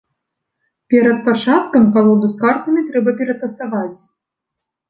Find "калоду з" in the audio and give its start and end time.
1.97-2.41